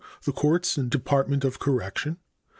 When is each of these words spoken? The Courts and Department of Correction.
The 0.23 0.31
Courts 0.31 0.77
and 0.77 0.89
Department 0.89 1.45
of 1.45 1.59
Correction. 1.59 2.17